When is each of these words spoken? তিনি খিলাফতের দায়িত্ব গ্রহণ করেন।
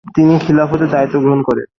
তিনি 0.05 0.33
খিলাফতের 0.39 0.89
দায়িত্ব 0.89 1.15
গ্রহণ 1.19 1.41
করেন। 1.43 1.65